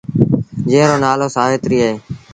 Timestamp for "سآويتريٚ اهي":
1.35-1.93